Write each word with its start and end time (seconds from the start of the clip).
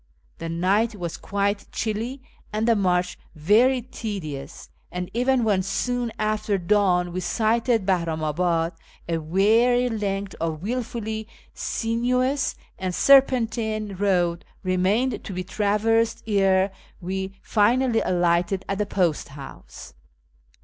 The 0.39 0.49
night 0.49 0.95
was 0.95 1.15
quite 1.15 1.71
chilly 1.71 2.23
and 2.51 2.67
the 2.67 2.75
march 2.75 3.19
very 3.35 3.83
tedious, 3.83 4.71
and 4.91 5.11
even 5.13 5.43
when 5.43 5.61
soon 5.61 6.11
after 6.17 6.57
dawn 6.57 7.13
we 7.13 7.19
sighted 7.19 7.85
Bahramabad, 7.85 8.71
a 9.07 9.19
weary 9.19 9.89
length 9.89 10.33
of 10.41 10.63
wilfully 10.63 11.27
sinuous 11.53 12.55
and 12.79 12.95
serpentine 12.95 13.93
road 13.95 14.43
remained 14.63 15.23
to 15.23 15.33
be 15.33 15.43
traversed 15.43 16.23
ere 16.25 16.71
we 16.99 17.35
finally 17.43 18.01
alighted 18.01 18.65
at 18.67 18.79
the 18.79 18.87
post 18.87 19.27
house. 19.27 19.93